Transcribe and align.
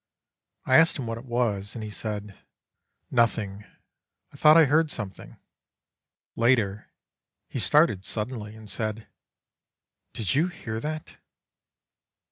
I 0.65 0.77
asked 0.77 0.97
him 0.97 1.05
what 1.05 1.19
it 1.19 1.25
was, 1.25 1.75
and 1.75 1.83
he 1.83 1.91
said, 1.91 2.35
'Nothing, 3.11 3.65
I 4.33 4.35
thought 4.35 4.57
I 4.57 4.65
heard 4.65 4.89
something.' 4.89 5.37
Later, 6.35 6.87
he 7.47 7.59
started 7.59 8.03
suddenly, 8.03 8.55
and 8.55 8.67
said 8.67 9.05
"'Did 10.13 10.33
you 10.33 10.47
hear 10.47 10.79
that? 10.79 11.17